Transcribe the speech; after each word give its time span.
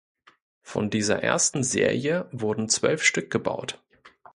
Von 0.63 0.89
dieser 0.89 1.21
ersten 1.21 1.61
Serie 1.61 2.27
wurden 2.31 2.69
zwölf 2.69 3.03
Stück 3.03 3.29
gebaut. 3.29 3.83